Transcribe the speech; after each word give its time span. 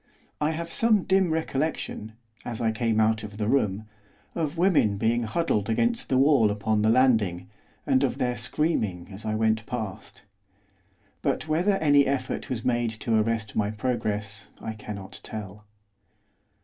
I 0.41 0.49
have 0.49 0.71
some 0.71 1.03
dim 1.03 1.29
recollection, 1.31 2.13
as 2.43 2.59
I 2.59 2.71
came 2.71 2.99
out 2.99 3.21
of 3.23 3.37
the 3.37 3.47
room, 3.47 3.85
of 4.33 4.57
women 4.57 4.97
being 4.97 5.21
huddled 5.21 5.69
against 5.69 6.09
the 6.09 6.17
wall 6.17 6.49
upon 6.49 6.81
the 6.81 6.89
landing, 6.89 7.51
and 7.85 8.03
of 8.03 8.17
their 8.17 8.35
screaming 8.35 9.09
as 9.11 9.25
I 9.25 9.35
went 9.35 9.63
past. 9.67 10.23
But 11.21 11.47
whether 11.47 11.73
any 11.73 12.07
effort 12.07 12.49
was 12.49 12.65
made 12.65 12.89
to 13.01 13.15
arrest 13.15 13.55
my 13.55 13.69
progress 13.69 14.47
I 14.59 14.73
cannot 14.73 15.19
tell. 15.21 15.65